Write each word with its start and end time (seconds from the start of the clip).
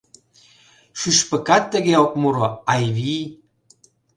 Шӱшпыкат 0.99 1.63
тыге 1.71 1.95
ок 2.03 2.11
муро, 2.21 2.47
Айвий. 2.73 3.23